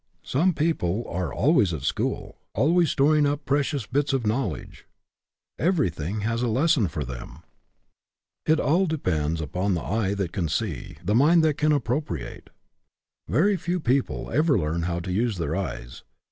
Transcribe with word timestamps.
Some 0.23 0.55
people 0.55 1.05
are 1.09 1.31
always 1.31 1.75
at 1.75 1.83
school, 1.83 2.39
always 2.55 2.89
storing 2.89 3.27
up 3.27 3.45
precious 3.45 3.85
bits 3.85 4.13
of 4.13 4.25
knowledge. 4.25 4.87
Everything 5.59 6.21
has 6.21 6.41
a 6.41 6.47
ksson 6.47 6.89
for 6.89 7.03
them. 7.05 7.43
It 8.47 8.59
aU 8.59 8.85
EDUCATION 8.85 8.87
BY 8.87 8.87
ABSORPTION 8.87 8.87
33 8.87 8.87
depends 9.37 9.41
upon 9.41 9.73
the 9.75 9.81
eye 9.83 10.13
that 10.15 10.33
can 10.33 10.49
see, 10.49 10.97
the 11.03 11.13
mind 11.13 11.43
that 11.43 11.59
can 11.59 11.71
appropriate. 11.71 12.49
Very 13.27 13.55
few 13.55 13.79
people 13.79 14.31
ever 14.31 14.57
learn 14.57 14.81
how 14.89 14.99
to 15.01 15.11
use 15.11 15.37
their 15.37 15.55
eyes. 15.55 16.01